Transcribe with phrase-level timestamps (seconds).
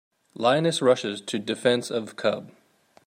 [0.33, 2.49] Lioness Rushes to Defense of Cub.